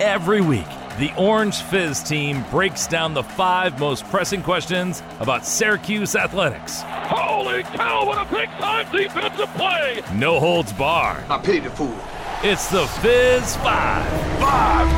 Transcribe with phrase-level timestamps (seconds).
[0.00, 0.66] Every week,
[0.98, 6.80] the Orange Fizz team breaks down the five most pressing questions about Syracuse athletics.
[6.86, 10.02] Holy cow, what a big time defensive play!
[10.14, 11.22] No holds barred.
[11.28, 11.94] I pity the fool.
[12.42, 14.40] It's the Fizz Five.
[14.40, 14.88] Five!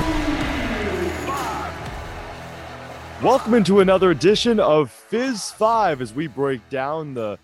[3.24, 7.40] Welcome into another edition of Fizz 5 as we break down the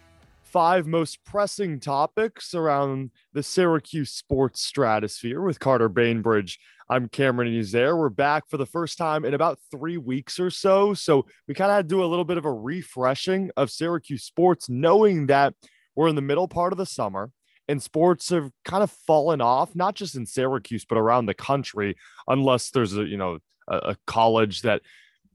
[0.49, 6.59] five most pressing topics around the Syracuse sports stratosphere with Carter Bainbridge.
[6.91, 7.97] I'm Cameron Uzair.
[7.99, 10.95] We're back for the first time in about three weeks or so.
[10.95, 14.25] So we kind of had to do a little bit of a refreshing of Syracuse
[14.25, 15.55] sports, knowing that
[15.95, 17.31] we're in the middle part of the summer
[17.69, 21.97] and sports have kind of fallen off, not just in Syracuse, but around the country,
[22.27, 24.81] unless there's a, you know, a, a college that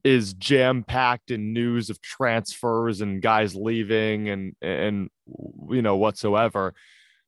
[0.03, 5.09] is jam packed in news of transfers and guys leaving and and
[5.69, 6.73] you know whatsoever.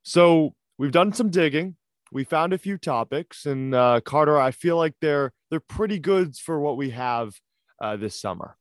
[0.03, 1.76] So we've done some digging.
[2.16, 6.38] We found a few topics, and uh, Carter, I feel like they're they're pretty good
[6.38, 7.34] for what we have
[7.81, 8.56] uh, this summer.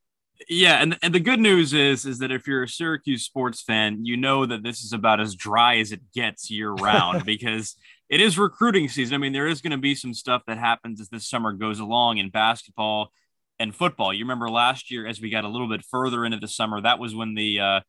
[0.49, 4.05] Yeah, and, and the good news is is that if you're a Syracuse sports fan,
[4.05, 7.77] you know that this is about as dry as it gets year round because
[8.09, 9.15] it is recruiting season.
[9.15, 11.79] I mean, there is going to be some stuff that happens as this summer goes
[11.79, 13.13] along in basketball
[13.61, 14.13] and football.
[14.13, 16.99] You remember last year, as we got a little bit further into the summer, that
[16.99, 17.81] was when the uh,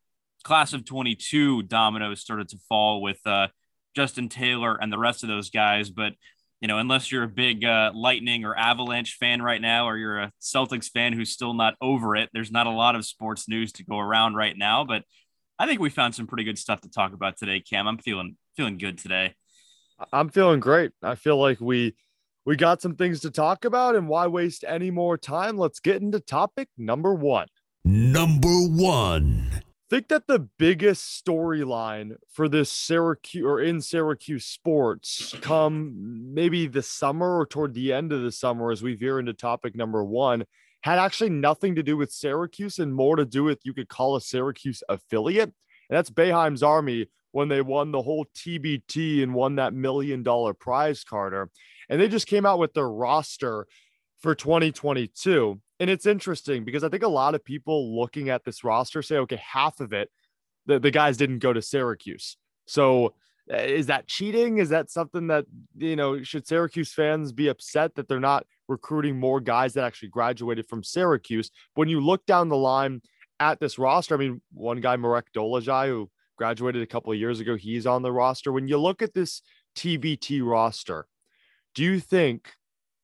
[0.44, 3.48] class of 22 dominoes started to fall with uh,
[3.96, 5.90] Justin Taylor and the rest of those guys.
[5.90, 6.12] But,
[6.60, 10.20] you know, unless you're a big uh, Lightning or Avalanche fan right now, or you're
[10.20, 13.72] a Celtics fan who's still not over it, there's not a lot of sports news
[13.72, 14.84] to go around right now.
[14.84, 15.02] But
[15.58, 17.88] I think we found some pretty good stuff to talk about today, Cam.
[17.88, 19.34] I'm feeling feeling good today.
[20.12, 20.92] I'm feeling great.
[21.02, 21.96] I feel like we
[22.44, 25.56] we got some things to talk about, and why waste any more time?
[25.56, 27.48] Let's get into topic number one.
[27.84, 29.62] Number one.
[29.90, 36.82] Think that the biggest storyline for this Syracuse or in Syracuse sports come maybe the
[36.82, 40.44] summer or toward the end of the summer as we veer into topic number one
[40.82, 44.16] had actually nothing to do with Syracuse and more to do with you could call
[44.16, 45.52] a Syracuse affiliate.
[45.88, 50.54] And that's Boeheim's Army when they won the whole TBT and won that million dollar
[50.54, 51.50] prize, Carter
[51.88, 53.66] and they just came out with their roster
[54.20, 55.60] for 2022.
[55.78, 59.16] And it's interesting because I think a lot of people looking at this roster say,
[59.18, 60.10] okay, half of it,
[60.64, 62.36] the, the guys didn't go to Syracuse.
[62.66, 63.14] So
[63.52, 64.58] uh, is that cheating?
[64.58, 65.44] Is that something that,
[65.76, 70.08] you know, should Syracuse fans be upset that they're not recruiting more guys that actually
[70.08, 71.50] graduated from Syracuse?
[71.74, 73.02] When you look down the line
[73.38, 77.38] at this roster, I mean, one guy, Marek Dolezaj, who graduated a couple of years
[77.38, 78.50] ago, he's on the roster.
[78.50, 79.42] When you look at this
[79.76, 81.06] TBT roster,
[81.74, 82.50] do you think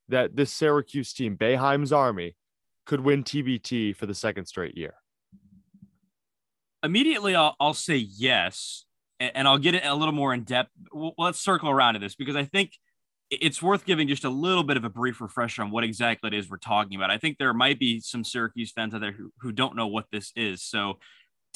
[0.08, 2.34] that this Syracuse team, Boeheim's Army,
[2.87, 4.94] could win TBT for the second straight year?
[6.82, 8.84] Immediately, I'll, I'll say yes,
[9.20, 10.70] and I'll get it a little more in depth.
[10.93, 12.72] Well, let's circle around to this because I think
[13.31, 16.34] it's worth giving just a little bit of a brief refresher on what exactly it
[16.34, 17.10] is we're talking about.
[17.10, 20.06] I think there might be some Syracuse fans out there who, who don't know what
[20.10, 20.62] this is.
[20.62, 20.99] So,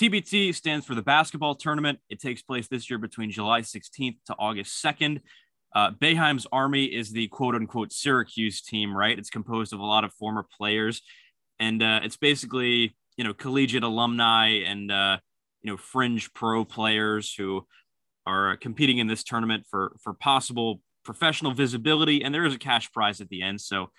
[0.01, 2.01] TBT stands for the basketball tournament.
[2.11, 5.21] It takes place this year between July 16th to August 2nd.
[5.75, 5.91] Uh,
[6.53, 9.19] Army is the quote unquote Syracuse team, right?
[9.19, 11.03] It's composed of a lot of former players,
[11.59, 15.19] and uh, it's basically you know collegiate alumni and uh,
[15.63, 17.67] you know fringe pro players who
[18.27, 22.93] are competing in this tournament for for possible professional visibility, and there is a cash
[22.93, 23.61] prize at the end.
[23.61, 23.91] So,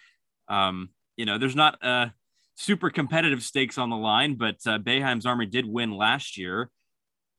[0.49, 2.09] um, you know, there's not uh,
[2.55, 4.78] super competitive stakes on the line, but uh,
[5.25, 6.69] Army did win last year.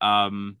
[0.01, 0.57] Um,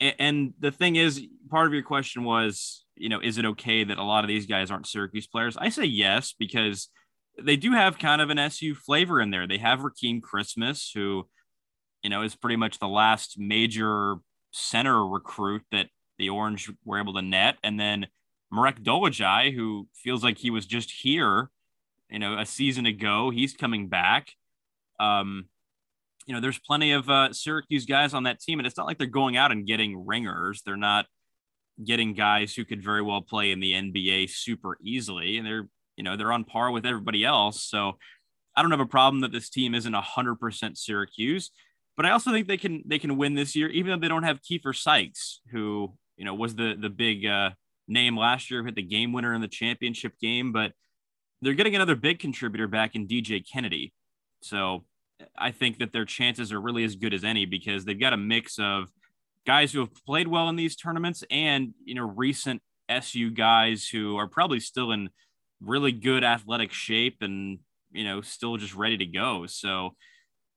[0.00, 3.84] and, and the thing is, part of your question was you know, is it okay
[3.84, 5.56] that a lot of these guys aren't Syracuse players?
[5.56, 6.88] I say yes, because
[7.40, 9.46] they do have kind of an SU flavor in there.
[9.46, 11.28] They have Rakeem Christmas, who,
[12.02, 14.16] you know, is pretty much the last major
[14.50, 15.88] center recruit that
[16.18, 17.56] the Orange were able to net.
[17.62, 18.06] And then
[18.50, 21.50] Marek Dolezaj, who feels like he was just here,
[22.10, 23.30] you know, a season ago.
[23.30, 24.32] He's coming back.
[24.98, 25.46] Um,
[26.26, 28.98] you know, there's plenty of uh, Syracuse guys on that team, and it's not like
[28.98, 30.62] they're going out and getting ringers.
[30.64, 31.06] They're not
[31.84, 36.04] getting guys who could very well play in the NBA super easily, and they're you
[36.04, 37.64] know they're on par with everybody else.
[37.64, 37.98] So
[38.56, 41.50] I don't have a problem that this team isn't hundred percent Syracuse,
[41.96, 44.22] but I also think they can they can win this year, even though they don't
[44.22, 47.50] have Keifer Sykes, who you know was the the big uh,
[47.86, 50.72] name last year, hit the game winner in the championship game, but
[51.40, 53.92] they're getting another big contributor back in DJ Kennedy.
[54.42, 54.84] So
[55.36, 58.16] I think that their chances are really as good as any because they've got a
[58.16, 58.88] mix of
[59.48, 62.60] guys who have played well in these tournaments and you know recent
[62.90, 65.08] SU guys who are probably still in
[65.62, 67.58] really good athletic shape and
[67.90, 69.46] you know still just ready to go.
[69.46, 69.96] So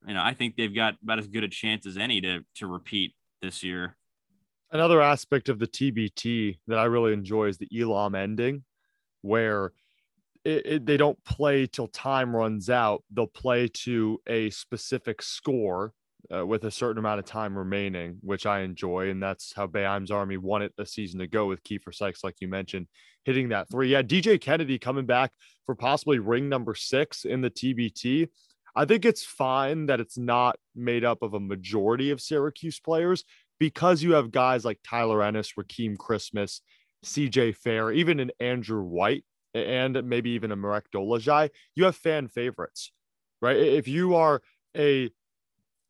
[0.05, 2.67] you know I think they've got about as good a chance as any to to
[2.67, 3.95] repeat this year.
[4.71, 8.65] Another aspect of the TBT that I really enjoy is the Elam ending,
[9.21, 9.71] where
[10.43, 13.05] it, it, they don't play till time runs out.
[13.09, 15.93] They'll play to a specific score
[16.33, 19.09] uh, with a certain amount of time remaining, which I enjoy.
[19.09, 22.47] And that's how Boeheim's Army won it a season go with Keifer Sykes, like you
[22.47, 22.87] mentioned,
[23.25, 23.89] hitting that three.
[23.89, 25.31] Yeah, DJ Kennedy coming back
[25.65, 28.29] for possibly ring number six in the TBT.
[28.75, 33.23] I think it's fine that it's not made up of a majority of Syracuse players
[33.59, 36.61] because you have guys like Tyler Ennis, Rakeem Christmas,
[37.05, 41.49] CJ Fair, even an Andrew White, and maybe even a Marek Dolezaj.
[41.75, 42.91] You have fan favorites,
[43.41, 43.57] right?
[43.57, 44.41] If you are
[44.75, 45.11] a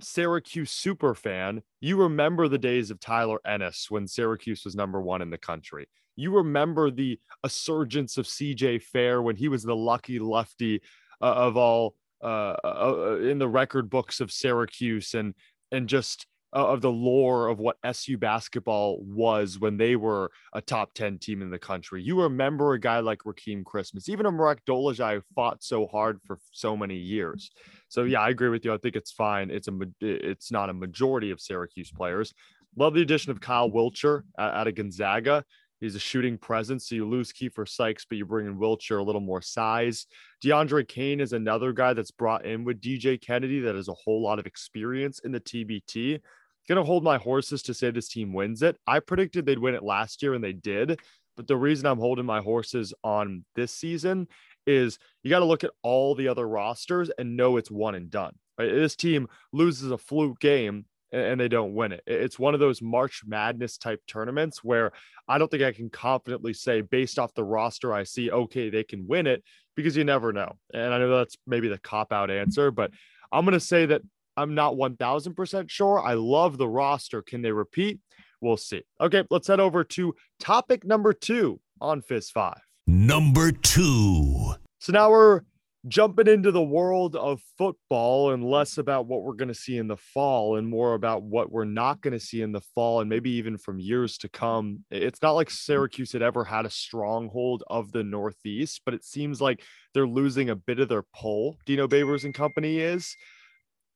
[0.03, 5.21] Syracuse super fan, you remember the days of Tyler Ennis when Syracuse was number one
[5.21, 5.87] in the country.
[6.15, 10.81] You remember the surgence of CJ Fair when he was the lucky lefty
[11.21, 15.33] uh, of all uh, uh, in the record books of Syracuse and
[15.71, 20.61] and just uh, of the lore of what SU basketball was when they were a
[20.61, 22.03] top 10 team in the country.
[22.03, 26.19] You remember a guy like Rakeem Christmas, even a Marek Dolezaj who fought so hard
[26.25, 27.51] for so many years.
[27.87, 28.73] So yeah, I agree with you.
[28.73, 29.49] I think it's fine.
[29.49, 32.33] It's a it's not a majority of Syracuse players.
[32.75, 35.43] Love the addition of Kyle Wiltjer out of Gonzaga.
[35.81, 36.87] He's a shooting presence.
[36.87, 40.05] So you lose Keifer Sykes, but you bring in Wiltjer a little more size.
[40.43, 44.21] DeAndre Kane is another guy that's brought in with DJ Kennedy that has a whole
[44.21, 46.21] lot of experience in the TBT
[46.67, 48.77] to hold my horses to say this team wins it.
[48.87, 50.99] I predicted they'd win it last year and they did.
[51.37, 54.27] But the reason I'm holding my horses on this season
[54.67, 58.09] is you got to look at all the other rosters and know it's one and
[58.09, 58.35] done.
[58.57, 58.71] Right?
[58.71, 62.03] This team loses a fluke game and they don't win it.
[62.05, 64.91] It's one of those March Madness type tournaments where
[65.27, 68.83] I don't think I can confidently say, based off the roster I see, okay, they
[68.83, 69.43] can win it
[69.75, 70.57] because you never know.
[70.73, 72.91] And I know that's maybe the cop out answer, but
[73.31, 74.01] I'm going to say that
[74.41, 75.99] I'm not 1000% sure.
[75.99, 77.21] I love the roster.
[77.21, 77.99] Can they repeat?
[78.41, 78.81] We'll see.
[78.99, 82.55] Okay, let's head over to topic number two on Fizz 5.
[82.87, 84.53] Number two.
[84.79, 85.41] So now we're
[85.87, 89.87] jumping into the world of football and less about what we're going to see in
[89.87, 93.09] the fall and more about what we're not going to see in the fall and
[93.09, 94.83] maybe even from years to come.
[94.91, 99.41] It's not like Syracuse had ever had a stronghold of the Northeast, but it seems
[99.41, 101.57] like they're losing a bit of their pull.
[101.65, 103.15] Dino Babers and company is.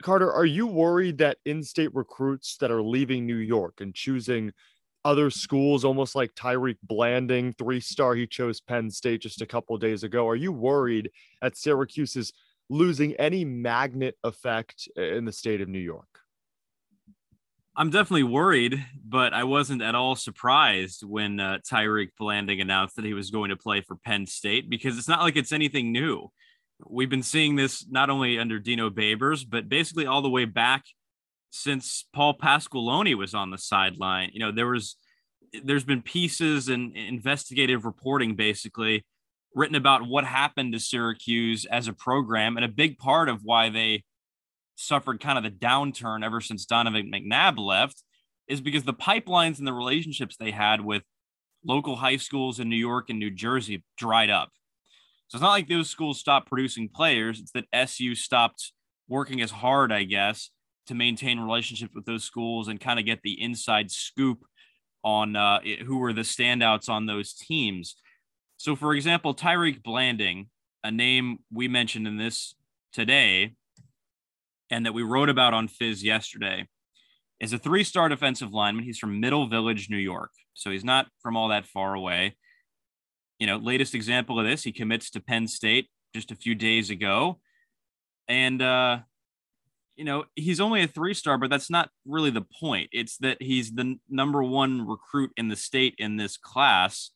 [0.03, 4.51] Carter, are you worried that in-state recruits that are leaving New York and choosing
[5.03, 10.03] other schools, almost like Tyreek Blanding, three-star, he chose Penn State just a couple days
[10.03, 10.27] ago.
[10.27, 11.11] Are you worried
[11.41, 12.33] that Syracuse is
[12.69, 16.07] losing any magnet effect in the state of New York?
[17.77, 23.05] I'm definitely worried, but I wasn't at all surprised when uh, Tyreek Blanding announced that
[23.05, 26.31] he was going to play for Penn State because it's not like it's anything new
[26.87, 30.83] we've been seeing this not only under Dino Babers, but basically all the way back
[31.51, 34.31] since Paul Pasqualoni was on the sideline.
[34.33, 34.97] You know, there was
[35.63, 39.05] there's been pieces and investigative reporting basically
[39.53, 43.69] written about what happened to Syracuse as a program and a big part of why
[43.69, 44.03] they
[44.75, 48.03] suffered kind of the downturn ever since Donovan McNabb left
[48.49, 51.03] is because the pipelines and the relationships they had with
[51.63, 54.49] local high schools in New York and New Jersey dried up.
[55.27, 57.39] So it's not like those schools stopped producing players.
[57.39, 58.71] It's that SU stopped
[59.07, 60.51] working as hard, I guess,
[60.87, 64.45] to maintain relationships with those schools and kind of get the inside scoop
[65.03, 67.95] on uh, who were the standouts on those teams.
[68.57, 70.49] So, for example, Tyreek Blanding,
[70.83, 72.55] a name we mentioned in this
[72.93, 73.53] today
[74.69, 76.67] and that we wrote about on Fizz yesterday,
[77.39, 78.85] is a three star defensive lineman.
[78.85, 80.31] He's from Middle Village, New York.
[80.53, 82.35] So he's not from all that far away
[83.39, 86.89] you know, latest example of this, he commits to Penn State just a few days
[86.89, 87.39] ago.
[88.27, 88.99] And, uh,
[89.95, 92.89] you know, he's only a three star, but that's not really the point.
[92.91, 97.11] It's that he's the number one recruit in the state in this class,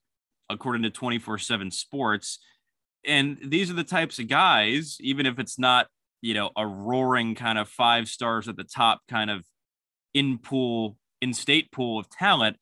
[0.49, 2.39] according to 24 7 sports.
[3.05, 5.87] And these are the types of guys, even if it's not,
[6.21, 9.45] you know, a roaring kind of five stars at the top kind of
[10.13, 12.57] in pool, in state pool of talent,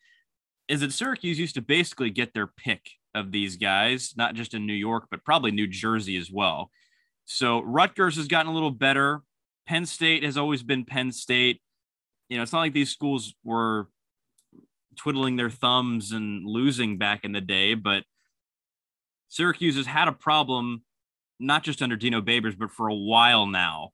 [0.68, 2.82] is that Syracuse used to basically get their pick
[3.14, 6.72] of these guys, not just in New York, but probably New Jersey as well.
[7.26, 9.22] So Rutgers has gotten a little better.
[9.68, 11.62] Penn State has always been Penn State.
[12.30, 13.88] You know, it's not like these schools were
[14.96, 18.04] twiddling their thumbs and losing back in the day, but
[19.30, 20.84] Syracuse has had a problem,
[21.40, 23.90] not just under Dino Babers, but for a while now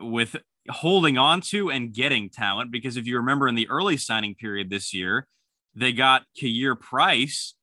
[0.00, 0.36] with
[0.68, 2.70] holding on to and getting talent.
[2.70, 5.26] Because if you remember in the early signing period this year,
[5.74, 7.54] they got Keier Price,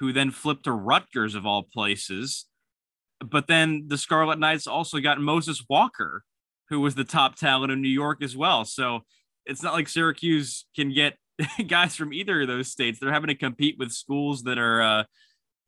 [0.00, 2.46] who then flipped to Rutgers of all places.
[3.24, 6.24] But then the Scarlet Knights also got Moses Walker,
[6.70, 8.64] who was the top talent in New York as well.
[8.64, 9.00] So
[9.44, 11.18] it's not like Syracuse can get
[11.68, 12.98] guys from either of those states.
[12.98, 15.04] They're having to compete with schools that are, uh,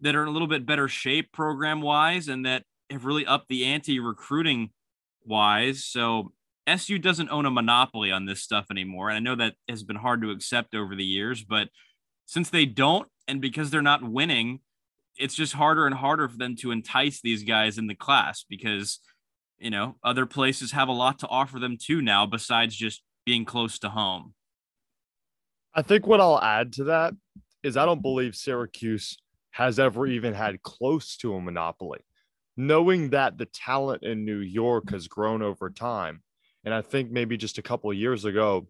[0.01, 3.49] that are in a little bit better shape program wise and that have really upped
[3.49, 4.71] the ante recruiting
[5.27, 5.85] wise.
[5.85, 6.33] So
[6.67, 9.11] SU doesn't own a monopoly on this stuff anymore.
[9.11, 11.69] And I know that has been hard to accept over the years, but
[12.25, 14.61] since they don't, and because they're not winning,
[15.17, 19.01] it's just harder and harder for them to entice these guys in the class because,
[19.59, 23.45] you know, other places have a lot to offer them too now besides just being
[23.45, 24.35] close to home.
[25.75, 27.15] I think what I'll add to that
[27.63, 29.17] is I don't believe Syracuse
[29.53, 32.01] has ever even had close to a monopoly.
[32.57, 36.23] Knowing that the talent in New York has grown over time.
[36.65, 38.67] And I think maybe just a couple years ago,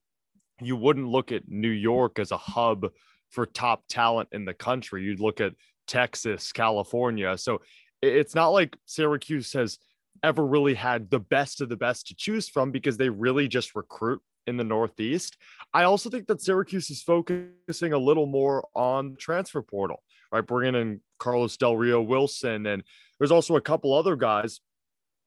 [0.60, 2.86] you wouldn't look at New York as a hub
[3.32, 5.02] for top talent in the country.
[5.02, 5.54] You'd look at
[5.86, 7.36] Texas, California.
[7.36, 7.60] So
[8.00, 9.78] it's not like Syracuse has
[10.22, 13.74] ever really had the best of the best to choose from because they really just
[13.74, 15.36] recruit in the Northeast.
[15.72, 20.46] I also think that Syracuse is focusing a little more on transfer portal, right?
[20.46, 22.66] Bringing in Carlos Del Rio Wilson.
[22.66, 22.82] And
[23.18, 24.60] there's also a couple other guys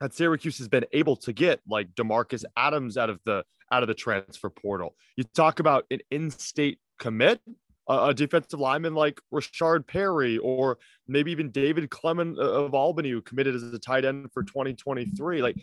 [0.01, 3.87] that Syracuse has been able to get, like Demarcus Adams out of the out of
[3.87, 4.95] the transfer portal.
[5.15, 7.41] You talk about an in-state commit,
[7.87, 10.77] a, defensive lineman like Rashard Perry, or
[11.07, 15.41] maybe even David Clement of Albany, who committed as a tight end for 2023.
[15.41, 15.55] Like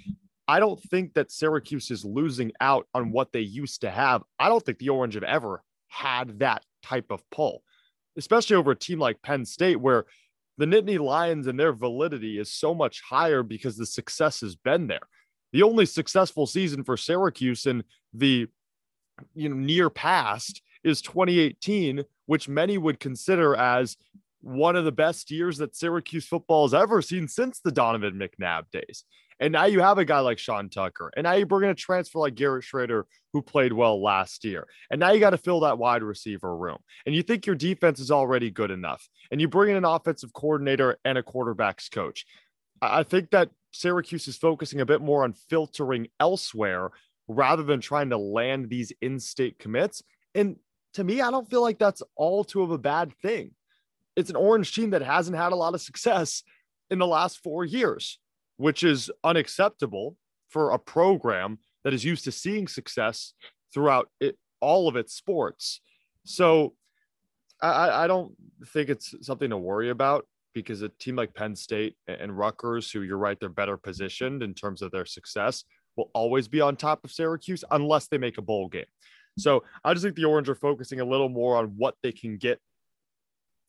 [0.49, 4.23] I don't think that Syracuse is losing out on what they used to have.
[4.39, 7.63] I don't think the Orange have ever had that type of pull,
[8.17, 10.07] especially over a team like Penn State, where
[10.59, 14.87] the Nittany Lions and their validity is so much higher because the success has been
[14.87, 15.09] there.
[15.53, 18.49] The only successful season for Syracuse in the
[19.35, 23.97] you know near past is 2018, which many would consider as
[24.41, 28.65] one of the best years that Syracuse football has ever seen since the Donovan McNabb
[28.73, 29.05] days.
[29.41, 31.11] And now you have a guy like Sean Tucker.
[31.17, 34.69] And now you bring in a transfer like Garrett Shrader, who played well last year.
[34.91, 36.79] And now you got to fill that wide receiver room.
[37.07, 39.09] And you think your defense is already good enough.
[39.31, 42.25] And you bring in an offensive coordinator and a quarterback's coach.
[42.81, 46.91] I think that Syracuse is focusing a bit more on filtering elsewhere
[47.27, 50.03] rather than trying to land these in state commits.
[50.35, 50.57] And
[50.95, 53.53] to me, I don't feel like that's all too of a bad thing.
[54.17, 56.43] It's an orange team that hasn't had a lot of success
[56.91, 58.19] in the last four years
[58.63, 60.17] which is unacceptable
[60.49, 63.35] for a program that is used to seeing success
[63.75, 65.81] throughout it, all of its sports.
[66.25, 66.75] So
[67.61, 68.35] I, I don't
[68.69, 73.03] think it's something to worry about because a team like Penn State and Rutgers, who
[73.03, 75.65] you're right, they're better positioned in terms of their success,
[75.97, 78.85] will always be on top of Syracuse unless they make a bowl game.
[79.39, 82.37] So I just think the Orange are focusing a little more on what they can
[82.37, 82.61] get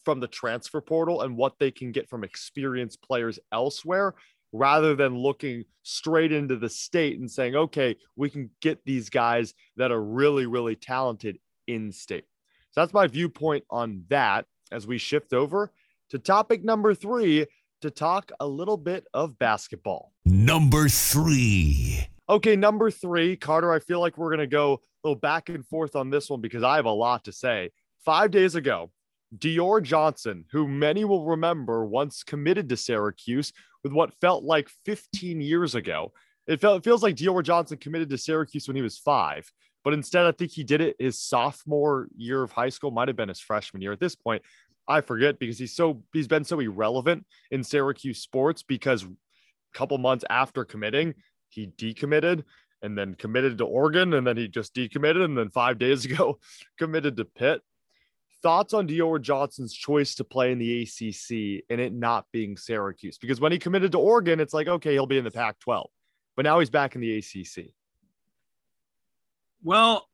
[0.03, 4.15] from the transfer portal and what they can get from experienced players elsewhere
[4.51, 9.53] rather than looking straight into the state and saying, okay, we can get these guys
[9.77, 12.25] that are really, really talented in state.
[12.71, 15.71] So that's my viewpoint on that as we shift over
[16.09, 17.47] to topic number three
[17.81, 20.13] to talk a little bit of basketball.
[20.25, 22.07] Number three.
[22.29, 25.65] Okay, number three, Carter, I feel like we're going to go a little back and
[25.67, 27.71] forth on this one because I have a lot to say.
[28.05, 28.91] Five days ago,
[29.37, 33.51] Dior Johnson, who many will remember once committed to Syracuse
[33.83, 36.13] with what felt like 15 years ago.
[36.47, 39.51] It, felt, it feels like Dior Johnson committed to Syracuse when he was five,
[39.83, 43.17] but instead, I think he did it his sophomore year of high school, might have
[43.17, 43.91] been his freshman year.
[43.91, 44.43] At this point,
[44.87, 49.07] I forget because he's so he's been so irrelevant in Syracuse sports because a
[49.73, 51.15] couple months after committing,
[51.53, 52.43] he decommitted
[52.81, 56.39] and then committed to Oregon and then he just decommitted and then 5 days ago
[56.77, 57.61] committed to Pitt
[58.43, 63.17] thoughts on Dior Johnson's choice to play in the ACC and it not being Syracuse?
[63.17, 65.89] Because when he committed to Oregon, it's like, okay, he'll be in the Pac 12,
[66.35, 67.71] but now he's back in the ACC.
[69.63, 70.07] Well,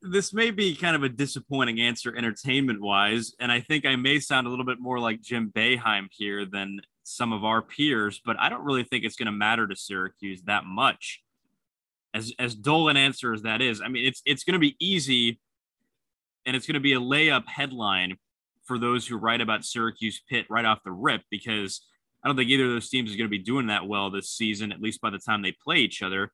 [0.00, 3.34] this may be kind of a disappointing answer entertainment wise.
[3.38, 6.80] And I think I may sound a little bit more like Jim Boeheim here than
[7.04, 10.42] some of our peers, but I don't really think it's going to matter to Syracuse
[10.46, 11.22] that much.
[12.12, 14.76] As, as dull an answer as that is, I mean, it's it's going to be
[14.78, 15.40] easy
[16.46, 18.16] and it's going to be a layup headline
[18.64, 21.82] for those who write about Syracuse Pitt right off the rip because
[22.22, 24.30] I don't think either of those teams is going to be doing that well this
[24.30, 26.32] season, at least by the time they play each other.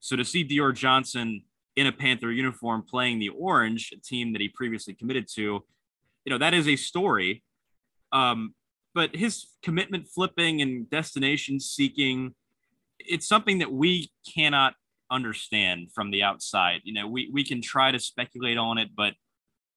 [0.00, 1.42] So to see Dior Johnson
[1.76, 5.64] in a Panther uniform playing the Orange, team that he previously committed to,
[6.24, 7.42] you know, that is a story.
[8.10, 8.54] Um,
[8.98, 12.34] but his commitment flipping and destination seeking,
[12.98, 14.74] it's something that we cannot
[15.08, 16.80] understand from the outside.
[16.82, 19.14] You know, we, we can try to speculate on it, but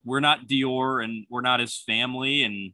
[0.03, 2.71] we're not Dior and we're not his family and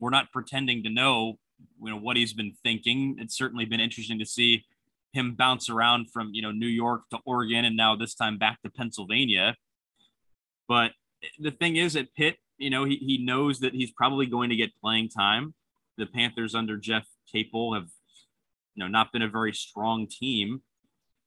[0.00, 1.38] we're not pretending to know
[1.80, 3.14] you know what he's been thinking.
[3.20, 4.64] It's certainly been interesting to see
[5.12, 8.60] him bounce around from you know New York to Oregon and now this time back
[8.62, 9.54] to Pennsylvania.
[10.66, 10.90] But
[11.38, 14.56] the thing is at Pitt, you know, he, he knows that he's probably going to
[14.56, 15.54] get playing time.
[15.98, 17.88] the Panthers under Jeff Capel have,
[18.74, 20.62] you know, not been a very strong team.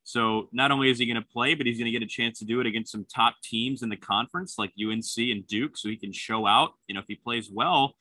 [0.03, 2.39] So not only is he going to play, but he's going to get a chance
[2.39, 5.89] to do it against some top teams in the conference like UNC and Duke, so
[5.89, 6.73] he can show out.
[6.87, 7.95] You know, if he plays well,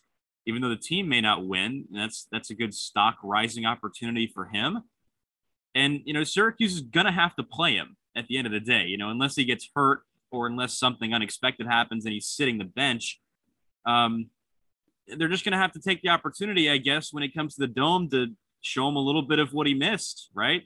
[0.47, 4.45] even though the team may not win, that's that's a good stock rising opportunity for
[4.47, 4.83] him.
[5.75, 8.53] And you know, Syracuse is going to have to play him at the end of
[8.53, 8.85] the day.
[8.85, 12.65] You know, unless he gets hurt or unless something unexpected happens and he's sitting the
[12.65, 13.21] bench.
[13.87, 14.31] Um,
[15.07, 17.61] they're just going to have to take the opportunity, I guess, when it comes to
[17.61, 18.29] the dome to
[18.63, 20.63] show him a little bit of what he missed, right?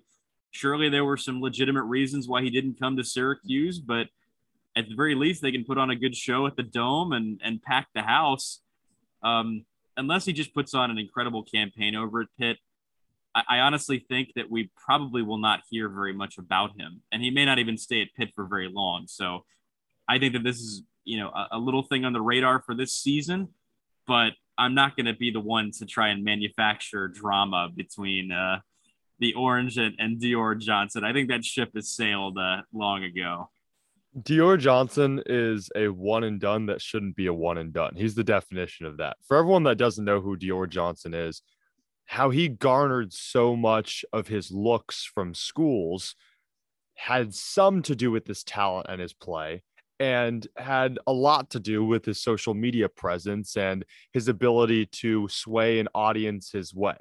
[0.51, 4.07] Surely there were some legitimate reasons why he didn't come to Syracuse, but
[4.77, 7.41] at the very least, they can put on a good show at the dome and
[7.43, 8.61] and pack the house.
[9.23, 9.65] Um,
[9.97, 12.59] unless he just puts on an incredible campaign over at Pitt,
[13.35, 17.21] I, I, honestly think that we probably will not hear very much about him, and
[17.21, 19.07] he may not even stay at Pitt for very long.
[19.09, 19.45] So,
[20.09, 22.75] I think that this is you know a, a little thing on the radar for
[22.75, 23.49] this season
[24.07, 28.59] but I'm not going to be the one to try and manufacture drama between uh,
[29.21, 31.05] the Orange and, and Dior Johnson.
[31.05, 33.51] I think that ship has sailed uh, long ago.
[34.19, 37.95] Dior Johnson is a one and done that shouldn't be a one and done.
[37.95, 39.17] He's the definition of that.
[39.29, 41.43] For everyone that doesn't know who Dior Johnson is,
[42.07, 46.17] how he garnered so much of his looks from schools
[46.95, 49.63] had some to do with his talent and his play
[50.01, 55.29] and had a lot to do with his social media presence and his ability to
[55.29, 56.97] sway an audience his way.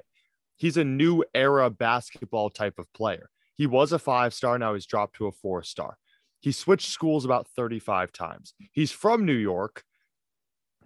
[0.56, 3.30] He's a new era basketball type of player.
[3.54, 5.96] He was a five star, now he's dropped to a four star.
[6.40, 8.54] He switched schools about 35 times.
[8.72, 9.82] He's from New York,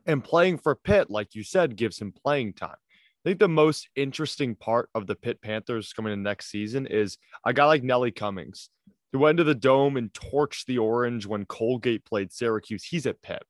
[0.07, 2.77] and playing for Pitt, like you said, gives him playing time.
[3.25, 7.19] I think the most interesting part of the Pitt Panthers coming in next season is
[7.47, 8.69] a guy like Nelly Cummings
[9.13, 12.85] who went to the dome and torched the orange when Colgate played Syracuse.
[12.85, 13.45] He's at Pitt.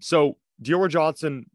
[0.00, 1.48] So Dior Johnson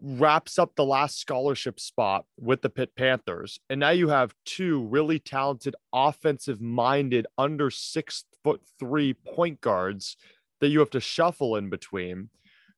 [0.00, 3.60] wraps up the last scholarship spot with the Pitt Panthers.
[3.70, 10.16] And now you have two really talented, offensive minded, under six foot three point guards
[10.60, 12.30] that you have to shuffle in between.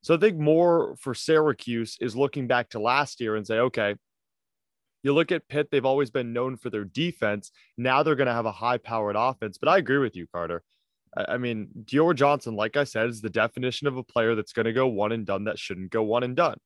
[0.03, 3.95] So I think more for Syracuse is looking back to last year and say, okay,
[5.05, 7.51] you look at Pitt, they've always been known for their defense.
[7.77, 9.59] Now they're going to have a high powered offense.
[9.59, 10.63] But I agree with you, Carter.
[11.17, 14.67] I mean, Dior Johnson, like I said, is the definition of a player that's going
[14.67, 16.59] to go one and done that shouldn't go one and done.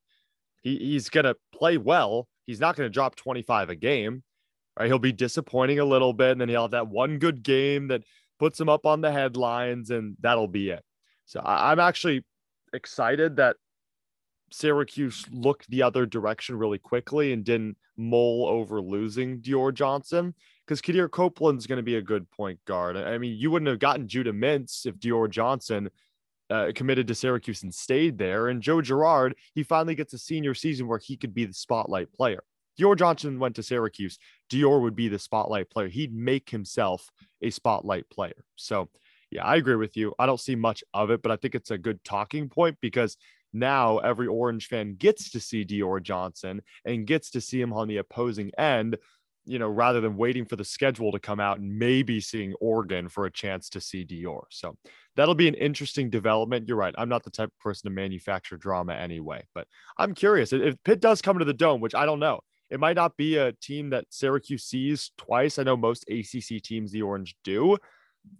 [0.62, 2.28] He, he's going to play well.
[2.46, 4.22] He's not going to drop 25 a game.
[4.78, 4.86] Right?
[4.86, 8.04] He'll be disappointing a little bit, and then he'll have that one good game that
[8.38, 10.84] puts him up on the headlines, and that'll be it.
[11.26, 12.24] So I, I'm actually
[12.72, 13.56] excited that
[14.50, 20.34] Syracuse looked the other direction really quickly and didn't mull over losing Dior Johnson
[20.66, 22.96] because Quadir Copeland's going to be a good point guard.
[22.96, 25.90] I mean, you wouldn't have gotten Judah Mintz if Dior Johnson
[26.50, 28.48] uh, committed to Syracuse and stayed there.
[28.48, 32.12] And Joe Girard, he finally gets a senior season where he could be the spotlight
[32.12, 32.42] player.
[32.78, 34.18] Dior Johnson went to Syracuse.
[34.50, 35.88] Dior would be the spotlight player.
[35.88, 37.10] He'd make himself
[37.42, 38.44] a spotlight player.
[38.56, 38.88] So,
[39.30, 40.14] yeah, I agree with you.
[40.18, 43.16] I don't see much of it, but I think it's a good talking point because
[43.52, 47.88] now every Orange fan gets to see Dior Johnson and gets to see him on
[47.88, 48.96] the opposing end,
[49.46, 53.08] you know, rather than waiting for the schedule to come out and maybe seeing Oregon
[53.08, 54.42] for a chance to see Dior.
[54.50, 54.76] So
[55.16, 56.68] that'll be an interesting development.
[56.68, 56.94] You're right.
[56.98, 61.00] I'm not the type of person to manufacture drama anyway, but I'm curious if Pitt
[61.00, 62.40] does come to the dome, which I don't know.
[62.70, 65.58] It might not be a team that Syracuse sees twice.
[65.58, 67.78] I know most ACC teams, the Orange, do.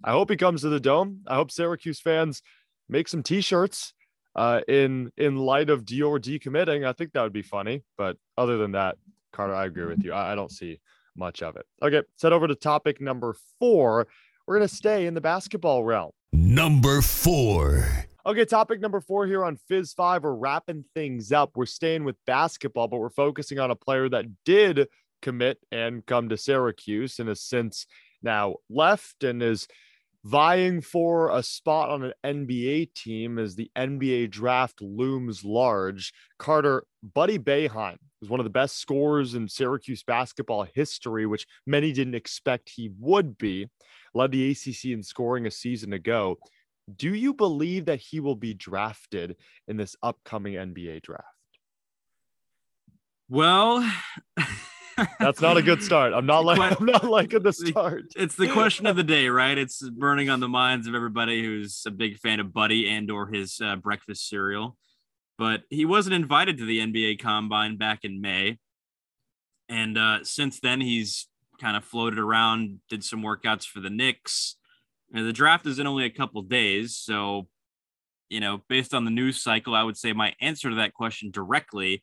[0.05, 1.23] I hope he comes to the dome.
[1.27, 2.43] I hope Syracuse fans
[2.91, 3.95] make some t-shirts
[4.37, 7.83] uh, in in light of Dior decommitting, I think that would be funny.
[7.97, 8.97] But other than that,
[9.33, 10.13] Carter, I agree with you.
[10.13, 10.81] I, I don't see
[11.17, 11.67] much of it.
[11.83, 14.07] Okay, set over to topic number four.
[14.47, 16.13] We're gonna stay in the basketball realm.
[16.33, 17.87] Number four.
[18.27, 20.23] Okay, topic number four here on Fizz Five.
[20.23, 21.53] We're wrapping things up.
[21.57, 24.89] We're staying with basketball, but we're focusing on a player that did
[25.23, 27.87] commit and come to Syracuse and has since
[28.23, 29.67] now left and is
[30.25, 36.13] vying for a spot on an NBA team as the NBA draft looms large.
[36.39, 41.93] Carter, Buddy Boeheim was one of the best scorers in Syracuse basketball history, which many
[41.93, 43.69] didn't expect he would be.
[44.15, 46.39] Led the ACC in scoring a season ago.
[46.97, 49.37] Do you believe that he will be drafted
[49.69, 51.25] in this upcoming NBA draft?
[53.29, 53.89] Well,
[55.21, 56.13] That's not a good start.
[56.13, 58.05] I'm not like I'm not liking the start.
[58.17, 59.57] It's the question of the day, right?
[59.57, 63.29] It's burning on the minds of everybody who's a big fan of Buddy and or
[63.29, 64.77] his uh, breakfast cereal.
[65.39, 68.59] But he wasn't invited to the NBA Combine back in May,
[69.69, 71.29] and uh, since then he's
[71.61, 74.57] kind of floated around, did some workouts for the Knicks.
[75.13, 77.49] And the draft is in only a couple days, so
[78.29, 81.31] you know, based on the news cycle, I would say my answer to that question
[81.31, 82.03] directly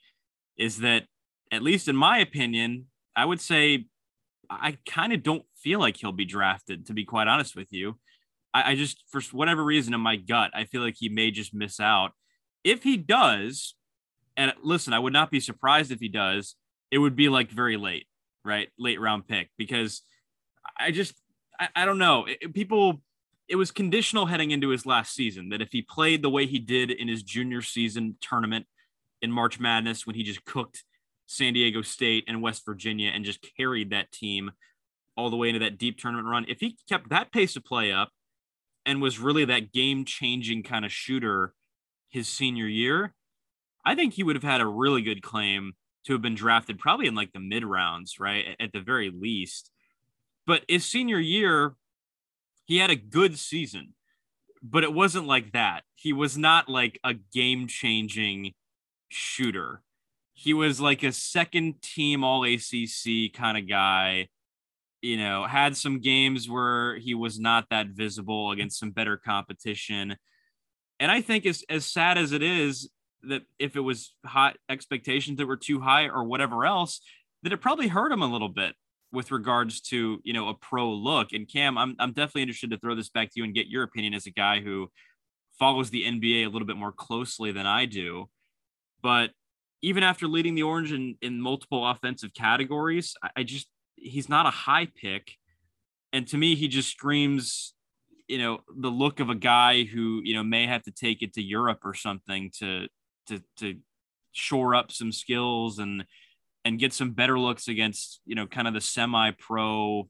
[0.58, 1.06] is that
[1.52, 3.86] at least in my opinion, I would say
[4.50, 7.98] I kind of don't feel like he'll be drafted, to be quite honest with you.
[8.54, 11.54] I, I, just, for whatever reason in my gut, I feel like he may just
[11.54, 12.12] miss out.
[12.64, 13.76] If he does,
[14.38, 16.56] and listen, I would not be surprised if he does,
[16.92, 18.08] it would be like very late,
[18.44, 18.70] right?
[18.78, 20.02] Late round pick, because
[20.80, 21.16] I just,
[21.60, 22.26] I, I don't know.
[22.28, 23.02] It, people,
[23.48, 26.60] it was conditional heading into his last season that if he played the way he
[26.60, 28.66] did in his junior season tournament
[29.22, 30.84] in March Madness when he just cooked
[31.26, 34.52] San Diego State and West Virginia and just carried that team
[35.18, 36.46] all the way into that deep tournament run.
[36.48, 38.10] If he kept that pace of play up
[38.86, 41.54] and was really that game changing kind of shooter
[42.10, 43.14] his senior year,
[43.86, 45.74] I think he would have had a really good claim
[46.06, 48.56] to have been drafted probably in like the mid rounds, right?
[48.60, 49.72] At the very least.
[50.46, 51.76] But his senior year,
[52.66, 53.94] he had a good season,
[54.62, 55.84] but it wasn't like that.
[55.96, 58.54] He was not like a game changing
[59.10, 59.82] shooter
[60.36, 64.28] he was like a second team all ACC kind of guy.
[65.02, 70.18] You know, had some games where he was not that visible against some better competition.
[71.00, 72.90] And I think as as sad as it is
[73.24, 77.02] that if it was hot expectations that were too high or whatever else,
[77.44, 78.76] that it probably hurt him a little bit
[79.12, 81.34] with regards to, you know, a pro look.
[81.34, 83.84] And Cam, I'm I'm definitely interested to throw this back to you and get your
[83.84, 84.90] opinion as a guy who
[85.60, 88.26] follows the NBA a little bit more closely than I do.
[89.02, 89.32] But
[89.86, 94.48] even after leading the Orange in, in multiple offensive categories, I, I just he's not
[94.48, 95.34] a high pick.
[96.12, 97.76] And to me, he just screams,
[98.28, 101.34] you know, the look of a guy who, you know, may have to take it
[101.36, 102.88] to Europe or something to
[103.28, 103.76] to to
[104.32, 106.04] shore up some skills and
[106.66, 110.10] and get some better looks against, you know, kind of the semi-pro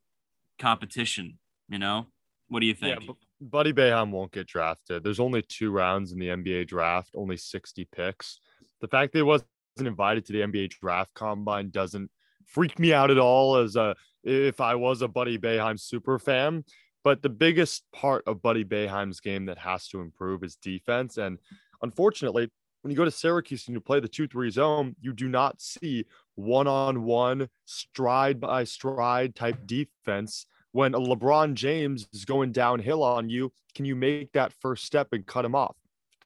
[0.57, 2.05] competition, you know?
[2.47, 3.03] What do you think?
[3.03, 5.03] Yeah, Buddy Boeheim won't get drafted.
[5.03, 8.39] There's only two rounds in the NBA draft, only 60 picks.
[8.79, 12.09] The fact that he was wasn't invited to the NBA draft combine doesn't
[12.45, 16.63] freak me out at all as a if I was a Buddy Boeheim super fan.
[17.03, 21.17] But the biggest part of Buddy Boeheim's game that has to improve is defense.
[21.17, 21.37] And
[21.83, 22.49] unfortunately,
[22.81, 25.61] when you go to Syracuse and you play the 2 3 zone, you do not
[25.61, 30.45] see one on one, stride by stride type defense.
[30.71, 35.09] When a LeBron James is going downhill on you, can you make that first step
[35.13, 35.75] and cut him off?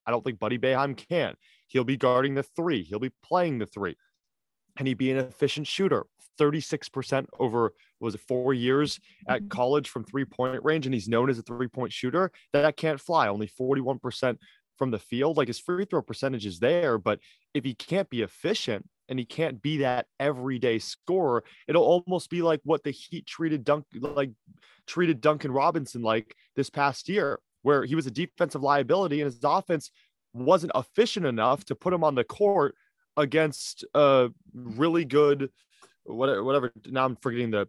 [0.06, 1.36] I don't think Buddy Boeheim can.
[1.70, 2.84] He'll be guarding the three.
[2.84, 3.96] He'll be playing the three.
[4.78, 6.06] And he'd be an efficient shooter.
[6.40, 9.48] 36% over was it four years at mm-hmm.
[9.50, 12.32] college from three point range, and he's known as a three point shooter.
[12.54, 13.28] That can't fly.
[13.28, 14.38] Only 41%
[14.78, 15.38] from the field.
[15.38, 17.20] Like his free throw percentage is there, but
[17.54, 22.42] if he can't be efficient and he can't be that everyday scorer, it'll almost be
[22.42, 24.32] like what the Heat treated Dunk like
[24.88, 29.44] treated Duncan Robinson like this past year, where he was a defensive liability and his
[29.44, 29.92] offense
[30.34, 32.76] wasn't efficient enough to put him on the court
[33.18, 35.50] against a really good
[36.04, 37.68] whatever whatever now I'm forgetting the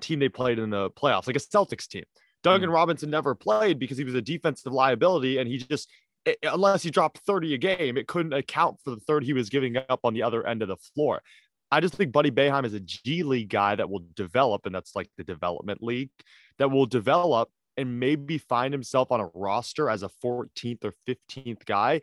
[0.00, 2.04] team they played in the playoffs, like a Celtics team.
[2.42, 2.74] Duncan mm.
[2.74, 5.90] Robinson never played because he was a defensive liability and he just
[6.24, 9.48] it, unless he dropped 30 a game, it couldn't account for the third he was
[9.48, 11.22] giving up on the other end of the floor.
[11.70, 14.96] I just think Buddy Boeheim is a G League guy that will develop, and that's
[14.96, 16.10] like the development league
[16.58, 17.48] that will develop
[17.80, 22.02] and maybe find himself on a roster as a 14th or 15th guy.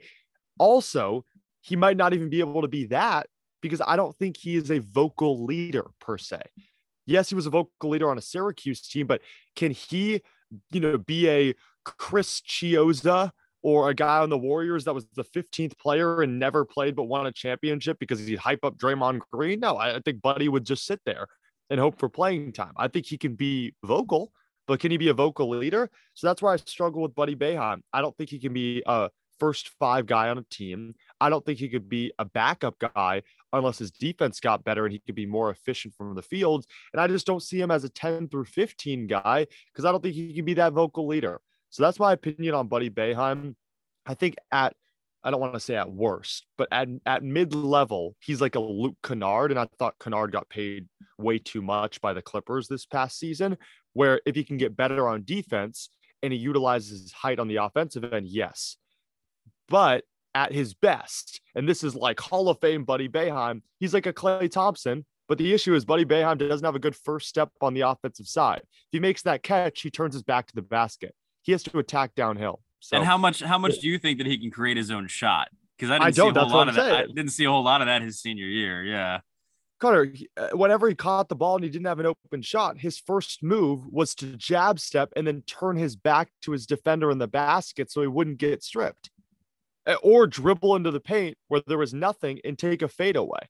[0.57, 1.23] Also,
[1.61, 3.27] he might not even be able to be that
[3.61, 6.41] because I don't think he is a vocal leader per se.
[7.05, 9.21] Yes, he was a vocal leader on a Syracuse team, but
[9.55, 10.21] can he,
[10.71, 11.53] you know, be a
[11.85, 16.65] Chris Chiozza or a guy on the Warriors that was the 15th player and never
[16.65, 19.59] played but won a championship because he'd hype up Draymond Green?
[19.59, 21.27] No, I think Buddy would just sit there
[21.69, 22.73] and hope for playing time.
[22.77, 24.31] I think he can be vocal
[24.67, 25.89] but can he be a vocal leader?
[26.13, 27.81] So that's where I struggle with Buddy Boeheim.
[27.93, 30.95] I don't think he can be a first five guy on a team.
[31.21, 34.93] I don't think he could be a backup guy unless his defense got better and
[34.93, 36.65] he could be more efficient from the field.
[36.93, 40.01] And I just don't see him as a 10 through 15 guy because I don't
[40.01, 41.39] think he can be that vocal leader.
[41.69, 43.55] So that's my opinion on Buddy Boeheim.
[44.05, 44.75] I think at
[45.23, 48.59] I don't want to say at worst, but at, at mid level, he's like a
[48.59, 49.51] Luke Kennard.
[49.51, 53.57] And I thought Kennard got paid way too much by the Clippers this past season
[53.93, 55.89] where if he can get better on defense
[56.21, 58.77] and he utilizes his height on the offensive end, yes.
[59.67, 60.03] But
[60.35, 64.13] at his best, and this is like Hall of Fame Buddy Boeheim, he's like a
[64.13, 65.05] Klay Thompson.
[65.27, 68.27] But the issue is Buddy Boeheim doesn't have a good first step on the offensive
[68.27, 68.61] side.
[68.63, 71.13] If he makes that catch, he turns his back to the basket.
[71.41, 72.61] He has to attack downhill.
[72.79, 75.07] So, and how much how much do you think that he can create his own
[75.07, 75.49] shot?
[75.77, 76.93] Because I didn't I see a whole lot of that.
[76.93, 78.83] I didn't see a whole lot of that his senior year.
[78.83, 79.19] Yeah.
[79.79, 82.97] Cutter, uh, whenever he caught the ball and he didn't have an open shot, his
[82.97, 87.19] first move was to jab step and then turn his back to his defender in
[87.19, 89.11] the basket so he wouldn't get stripped,
[90.01, 93.47] or dribble into the paint where there was nothing and take a fadeaway.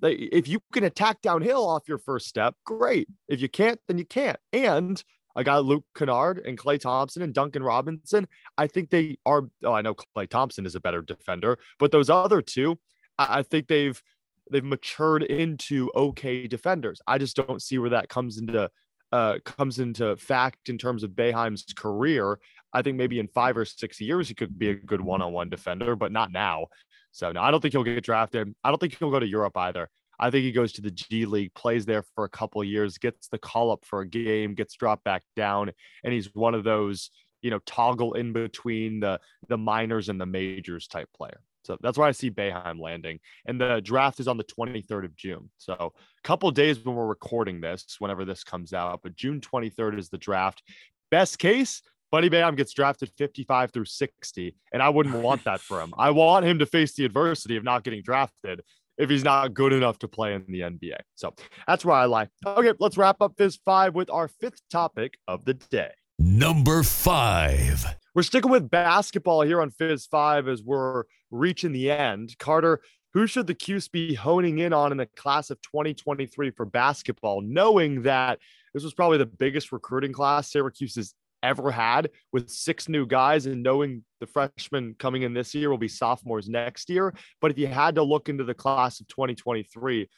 [0.00, 3.08] Like, if you can attack downhill off your first step, great.
[3.26, 4.38] If you can't, then you can't.
[4.52, 5.02] And
[5.36, 8.26] I got Luke Kennard and Klay Thompson and Duncan Robinson.
[8.56, 9.42] I think they are.
[9.62, 12.78] Oh, I know Klay Thompson is a better defender, but those other two,
[13.18, 14.02] I, think they've
[14.50, 17.00] they've matured into okay defenders.
[17.06, 18.70] I just don't see where that comes into
[19.12, 22.38] uh, comes into fact in terms of Boeheim's career.
[22.72, 25.96] I think maybe in five or six years he could be a good one-on-one defender,
[25.96, 26.66] but not now.
[27.12, 28.54] So no, I don't think he'll get drafted.
[28.64, 29.88] I don't think he'll go to Europe either.
[30.18, 33.28] I think he goes to the G League, plays there for a couple years, gets
[33.28, 35.70] the call up for a game, gets dropped back down,
[36.04, 37.10] and he's one of those
[37.42, 41.40] you know toggle in between the the minors and the majors type player.
[41.66, 43.18] So that's why I see Boeheim landing.
[43.46, 45.50] And the draft is on the 23rd of June.
[45.58, 49.98] So a couple days when we're recording this, whenever this comes out, but June 23rd
[49.98, 50.62] is the draft.
[51.10, 54.54] Best case, Buddy Boeheim gets drafted 55 through 60.
[54.72, 55.92] And I wouldn't want that for him.
[55.98, 58.62] I want him to face the adversity of not getting drafted
[58.98, 60.98] if he's not good enough to play in the NBA.
[61.14, 61.34] So
[61.66, 62.28] that's where I lie.
[62.46, 65.90] Okay, let's wrap up Fizz 5 with our fifth topic of the day.
[66.18, 67.84] Number five.
[68.14, 72.34] We're sticking with basketball here on Fizz 5 as we're reaching the end.
[72.38, 72.80] Carter,
[73.12, 77.42] who should the Cuse be honing in on in the class of 2023 for basketball,
[77.42, 78.38] knowing that
[78.72, 83.46] this was probably the biggest recruiting class Syracuse has ever had with six new guys
[83.46, 87.14] and knowing the freshmen coming in this year will be sophomores next year.
[87.40, 90.08] But if you had to look into the class of 2023,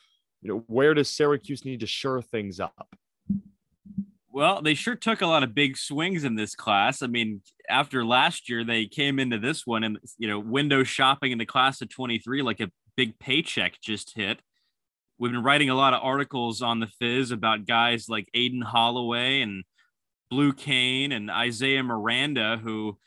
[0.42, 2.88] you know, where does Syracuse need to shore things up?
[4.30, 7.02] Well, they sure took a lot of big swings in this class.
[7.02, 11.32] I mean, after last year, they came into this one and, you know, window shopping
[11.32, 14.40] in the class of 23 like a big paycheck just hit.
[15.18, 19.40] We've been writing a lot of articles on the Fizz about guys like Aden Holloway
[19.40, 19.64] and
[20.30, 22.98] Blue Cain and Isaiah Miranda, who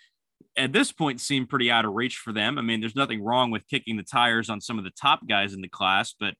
[0.57, 2.57] at this point seem pretty out of reach for them.
[2.57, 5.53] I mean, there's nothing wrong with kicking the tires on some of the top guys
[5.53, 6.33] in the class, but,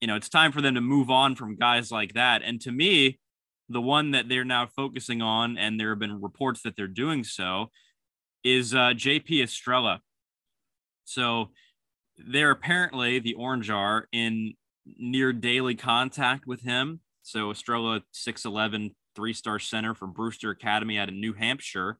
[0.00, 2.42] you know, it's time for them to move on from guys like that.
[2.42, 3.18] And to me,
[3.68, 7.24] the one that they're now focusing on, and there have been reports that they're doing
[7.24, 7.70] so,
[8.44, 10.00] is uh, JP Estrella.
[11.04, 11.50] So
[12.16, 14.54] they're apparently the Orange are in
[14.98, 17.00] near daily contact with him.
[17.22, 21.98] So Estrella, 6'11, three star center from Brewster Academy out of New Hampshire,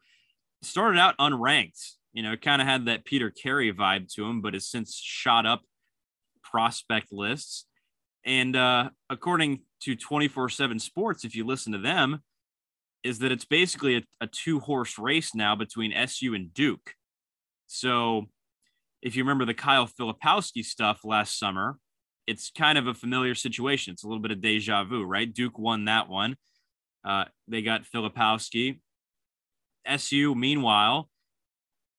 [0.63, 1.95] started out unranked.
[2.13, 4.95] You know, it kind of had that Peter Carey vibe to him, but has since
[4.95, 5.63] shot up
[6.45, 7.67] prospect lists.
[8.25, 12.23] And uh, according to 24 7 Sports, if you listen to them,
[13.03, 16.95] is that it's basically a, a two horse race now between SU and Duke.
[17.67, 18.27] So
[19.03, 21.79] if you remember the Kyle Filipowski stuff last summer,
[22.29, 23.93] it's kind of a familiar situation.
[23.93, 25.33] It's a little bit of deja vu, right?
[25.33, 26.37] Duke won that one.
[27.09, 28.81] Uh, they got Filipowski.
[29.87, 31.09] SU, meanwhile,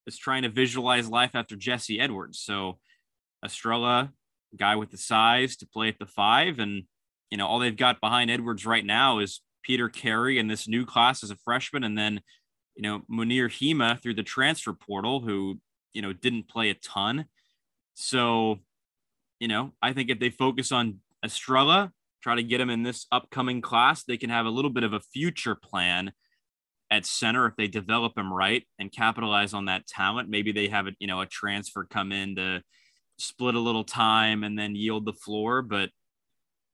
[0.06, 2.40] is trying to visualize life after Jesse Edwards.
[2.40, 2.78] So
[3.44, 4.12] Estrella,
[4.56, 6.84] guy with the size to play at the five, and
[7.32, 10.86] you know, all they've got behind Edwards right now is Peter Carey and this new
[10.86, 12.22] class as a freshman, and then,
[12.76, 15.60] you know, Mounir Hima through the transfer portal, who,
[15.94, 17.26] you know, didn't play a ton.
[17.94, 18.60] So,
[19.40, 23.06] you know, I think if they focus on Estrella, try to get him in this
[23.12, 26.12] upcoming class, they can have a little bit of a future plan
[26.92, 30.30] at center if they develop him right and capitalize on that talent.
[30.30, 32.62] Maybe they have a, you know, a transfer come in to
[33.18, 35.62] split a little time and then yield the floor.
[35.62, 35.90] But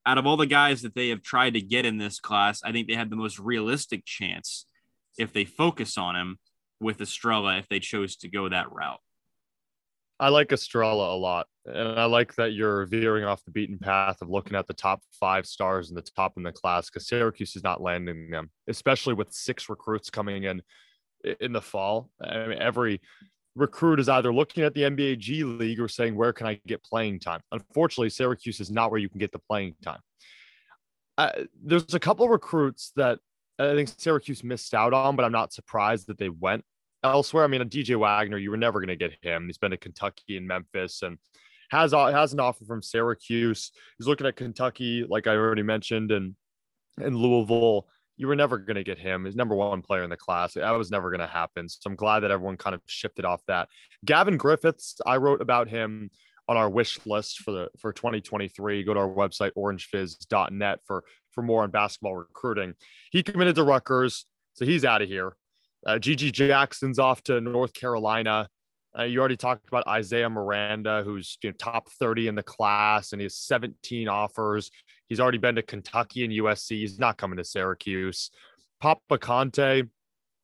[0.06, 2.72] out of all the guys that they have tried to get in this class, I
[2.72, 4.66] think they have the most realistic chance
[5.18, 6.40] if they focus on him
[6.80, 9.00] with Estrella if they chose to go that route.
[10.20, 11.48] I like Estrella a lot.
[11.66, 15.02] And I like that you're veering off the beaten path of looking at the top
[15.20, 19.14] five stars in the top in the class because Syracuse is not landing them, especially
[19.14, 20.62] with six recruits coming in
[21.42, 22.12] in the fall.
[22.22, 23.02] I mean, every
[23.56, 26.84] recruit is either looking at the NBA G League or saying, where can I get
[26.84, 27.42] playing time?
[27.52, 30.02] Unfortunately, Syracuse is not where you can get the playing time.
[31.64, 33.20] There's a couple recruits that
[33.58, 36.64] I think Syracuse missed out on, but I'm not surprised that they went
[37.12, 37.44] elsewhere.
[37.44, 39.48] I mean, a DJ Wagner, you were never going to get him.
[39.48, 41.18] He's been to Kentucky and Memphis and
[41.70, 43.72] has has an offer from Syracuse.
[43.98, 46.36] He's looking at Kentucky, like I already mentioned, and
[46.98, 47.88] and Louisville
[48.18, 49.26] you were never going to get him.
[49.26, 50.54] He's number one player in the class.
[50.54, 51.68] That was never going to happen.
[51.68, 53.68] So I'm glad that everyone kind of shifted off that.
[54.06, 56.10] Gavin Griffiths, I wrote about him
[56.48, 58.84] on our wish list for the for 2023.
[58.84, 62.76] Go to our website orangefizz.net for for more on basketball recruiting.
[63.12, 65.36] He committed to Rutgers, so he's out of here.
[65.86, 68.48] Uh, GG Jackson's off to North Carolina.
[68.98, 73.12] Uh, you already talked about Isaiah Miranda, who's you know, top 30 in the class,
[73.12, 74.72] and he has 17 offers.
[75.08, 76.80] He's already been to Kentucky and USC.
[76.80, 78.32] He's not coming to Syracuse.
[78.80, 79.90] Papa Kante,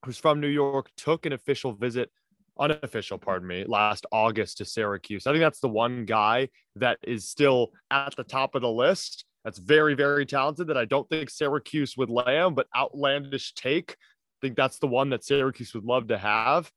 [0.06, 2.12] who's from New York, took an official visit
[2.60, 5.26] unofficial, pardon me, last August to Syracuse.
[5.26, 9.26] I think that's the one guy that is still at the top of the list.
[9.44, 13.96] That's very, very talented that I don't think Syracuse would land, but outlandish take.
[14.42, 16.72] Think that's the one that Syracuse would love to have.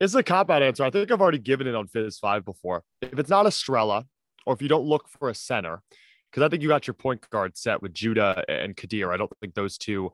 [0.00, 0.84] It's a cop out answer.
[0.84, 2.84] I think I've already given it on Fizz 5 before.
[3.02, 4.06] If it's not Estrella,
[4.46, 5.82] or if you don't look for a center,
[6.30, 9.12] because I think you got your point guard set with Judah and Quadir.
[9.12, 10.12] I don't think those two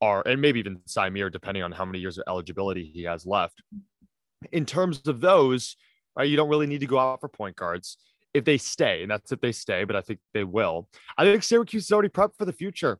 [0.00, 3.62] are, and maybe even Symir, depending on how many years of eligibility he has left
[4.50, 5.76] in terms of those,
[6.16, 7.98] right, you don't really need to go out for point guards
[8.34, 10.88] if they stay, and that's if they stay, but I think they will.
[11.18, 12.98] I think Syracuse is already prepped for the future.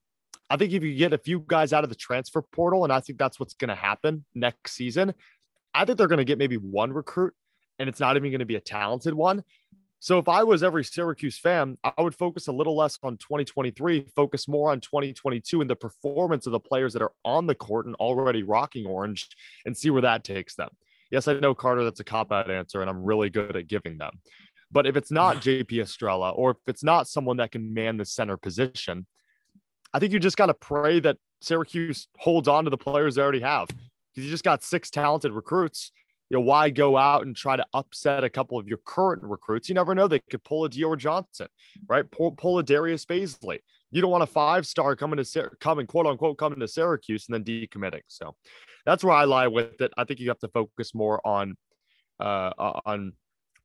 [0.53, 3.01] I think if you get a few guys out of the transfer portal, and I
[3.01, 5.15] think that's what's going to happen next season,
[5.73, 7.33] I think they're going to get maybe one recruit,
[7.79, 9.45] and it's not even going to be a talented one.
[9.99, 14.09] So if I was every Syracuse fan, I would focus a little less on 2023,
[14.15, 17.87] focus more on 2022 and the performance of the players that are on the court
[17.87, 19.31] and already rocking orange
[19.65, 20.69] and see where that takes them.
[21.11, 23.97] Yes, I know Carter, that's a cop out answer, and I'm really good at giving
[23.97, 24.21] them.
[24.71, 28.05] But if it's not JP Estrella or if it's not someone that can man the
[28.05, 29.07] center position,
[29.95, 33.23] I think you just got to pray that Syracuse holds on to the players they
[33.23, 35.93] already have because you just got six talented recruits.
[36.31, 39.69] You know, why go out and try to upset a couple of your current recruits?
[39.69, 40.09] You never know.
[40.09, 41.49] They could pull a Dior Johnson,
[41.89, 42.11] right?
[42.11, 43.59] Pull, pull a Darius Bazley.
[43.91, 47.35] You don't want a five star coming to coming quote unquote coming to Syracuse and
[47.35, 48.01] then decommitting.
[48.09, 48.35] So
[48.87, 49.93] that's where I lie with it.
[49.99, 51.55] I think you have to focus more on
[52.19, 52.53] uh,
[52.87, 53.13] on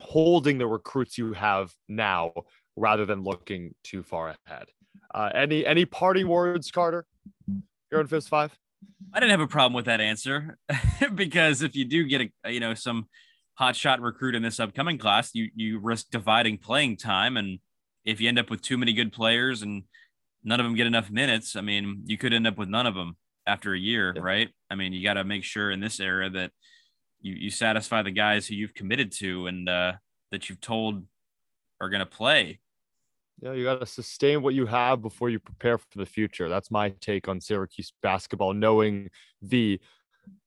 [0.01, 2.33] holding the recruits you have now
[2.75, 4.65] rather than looking too far ahead.
[5.13, 7.05] Uh, any any parting words, Carter?
[7.91, 8.57] You're in Fizz Five.
[9.13, 10.57] I didn't have a problem with that answer
[11.15, 13.07] because if you do get a you know some
[13.55, 17.59] hot shot recruit in this upcoming class, you you risk dividing playing time, and
[18.05, 19.83] if you end up with too many good players and
[20.43, 22.95] none of them get enough minutes, I mean, you could end up with none of
[22.95, 24.21] them after a year, yeah.
[24.21, 24.49] right?
[24.69, 26.51] I mean, you got to make sure in this era that
[27.21, 29.93] you you satisfy the guys who you've committed to and uh,
[30.31, 31.03] that you've told
[31.81, 32.59] are going to play.
[33.41, 36.49] Yeah, you got to sustain what you have before you prepare for the future.
[36.49, 39.09] That's my take on Syracuse basketball, knowing
[39.41, 39.79] the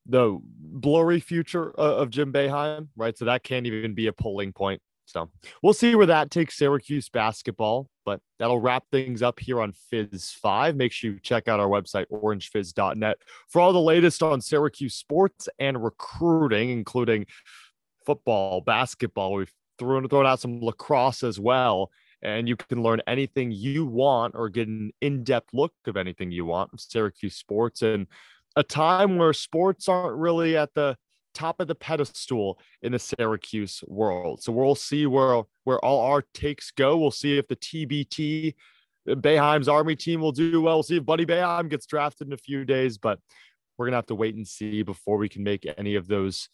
[0.07, 3.16] the blurry future uh, of Jim Boeheim, right?
[3.16, 4.83] So that can't even be a polling point.
[5.07, 5.31] So
[5.62, 10.33] we'll see where that takes Syracuse basketball, but that'll wrap things up here on Fizz
[10.40, 10.76] 5.
[10.76, 15.48] Make sure you check out our website, orangefizz.net, for all the latest on Syracuse sports
[15.59, 17.26] and recruiting, including
[18.07, 19.35] football, basketball.
[19.35, 21.90] We've thrown, thrown out some lacrosse as well.
[22.22, 26.30] And you can learn anything you want or get an in depth look of anything
[26.30, 28.06] you want Syracuse sports and
[28.56, 30.96] a time where sports aren't really at the
[31.35, 34.42] top of the pedestal in the Syracuse world.
[34.42, 36.98] So we'll see where where all our takes go.
[36.98, 38.54] We'll see if the TBT
[39.09, 40.76] uh, Boeheim's Army team will do well.
[40.76, 43.18] We'll see if Buddy Boeheim gets drafted in a few days, but
[43.78, 46.48] we're gonna have to wait and see before we can make any of those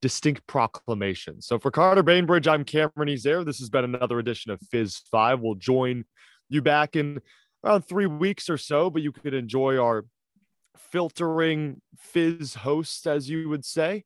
[0.00, 1.46] distinct proclamations.
[1.46, 3.44] So for Carter Bainbridge, I'm Cameron Ezair.
[3.44, 5.40] This has been another edition of Fizz Five.
[5.40, 6.04] We'll join
[6.48, 7.20] you back in
[7.64, 10.04] around three weeks or so, but you could enjoy our
[10.76, 14.04] filtering fizz hosts, as you would say.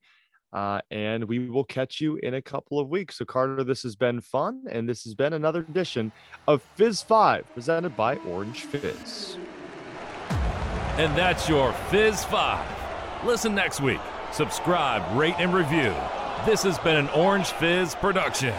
[0.53, 3.19] Uh, and we will catch you in a couple of weeks.
[3.19, 6.13] So, Carter, this has been fun, and this has been another edition
[6.47, 9.37] of Fizz 5 presented by Orange Fizz.
[10.97, 13.25] And that's your Fizz 5.
[13.25, 14.01] Listen next week.
[14.35, 15.95] Subscribe, rate, and review.
[16.45, 18.53] This has been an Orange Fizz production.